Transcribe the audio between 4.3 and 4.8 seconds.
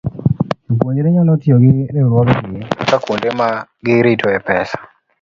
pesa.